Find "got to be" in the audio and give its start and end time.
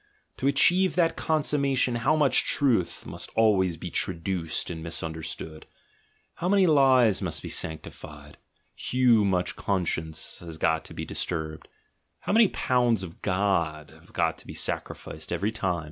10.57-11.05, 14.11-14.55